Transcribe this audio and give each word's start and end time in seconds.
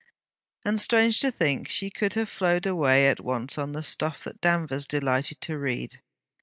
And 0.65 0.81
strange 0.81 1.19
to 1.19 1.29
think, 1.29 1.69
she 1.69 1.91
could 1.91 2.13
have 2.13 2.27
flowed 2.27 2.65
away 2.65 3.07
at 3.07 3.19
once 3.19 3.59
on 3.59 3.73
the 3.73 3.83
stuff 3.83 4.23
that 4.23 4.41
Danvers 4.41 4.87
delighted 4.87 5.39
to 5.41 5.59
read! 5.59 6.01